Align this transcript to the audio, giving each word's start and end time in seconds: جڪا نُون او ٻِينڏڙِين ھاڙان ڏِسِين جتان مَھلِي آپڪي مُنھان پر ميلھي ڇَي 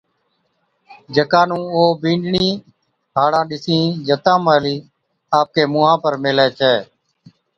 جڪا 1.15 1.41
نُون 1.49 1.61
او 1.75 1.83
ٻِينڏڙِين 2.01 2.53
ھاڙان 3.17 3.45
ڏِسِين 3.49 3.83
جتان 4.07 4.39
مَھلِي 4.45 4.75
آپڪي 5.39 5.63
مُنھان 5.73 5.95
پر 6.03 6.13
ميلھي 6.23 6.47
ڇَي 6.57 6.75